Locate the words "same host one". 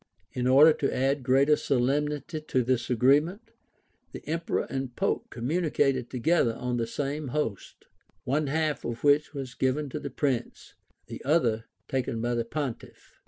6.87-8.47